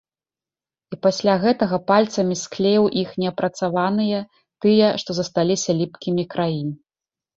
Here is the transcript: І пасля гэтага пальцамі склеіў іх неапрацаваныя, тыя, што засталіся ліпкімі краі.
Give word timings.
І 0.95 0.97
пасля 1.05 1.33
гэтага 1.43 1.77
пальцамі 1.91 2.35
склеіў 2.43 2.87
іх 3.03 3.09
неапрацаваныя, 3.25 4.25
тыя, 4.65 4.87
што 5.03 5.09
засталіся 5.19 5.71
ліпкімі 5.83 6.23
краі. 6.37 6.63